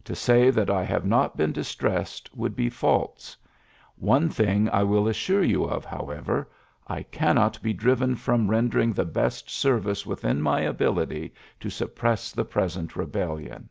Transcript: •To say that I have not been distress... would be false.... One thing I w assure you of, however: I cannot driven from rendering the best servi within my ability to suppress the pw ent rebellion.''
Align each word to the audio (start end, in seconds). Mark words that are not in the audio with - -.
•To 0.06 0.16
say 0.16 0.50
that 0.50 0.68
I 0.68 0.82
have 0.82 1.04
not 1.06 1.36
been 1.36 1.52
distress... 1.52 2.20
would 2.34 2.56
be 2.56 2.68
false.... 2.68 3.36
One 3.94 4.28
thing 4.28 4.68
I 4.70 4.80
w 4.80 5.06
assure 5.06 5.44
you 5.44 5.62
of, 5.62 5.84
however: 5.84 6.50
I 6.88 7.04
cannot 7.04 7.60
driven 7.62 8.16
from 8.16 8.50
rendering 8.50 8.92
the 8.94 9.04
best 9.04 9.48
servi 9.48 9.94
within 10.04 10.42
my 10.42 10.62
ability 10.62 11.34
to 11.60 11.70
suppress 11.70 12.32
the 12.32 12.44
pw 12.44 12.76
ent 12.76 12.96
rebellion.'' 12.96 13.68